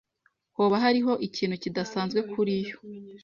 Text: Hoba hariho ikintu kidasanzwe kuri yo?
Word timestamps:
Hoba 0.57 0.75
hariho 0.83 1.13
ikintu 1.27 1.55
kidasanzwe 1.63 2.19
kuri 2.31 2.53
yo? 2.67 2.77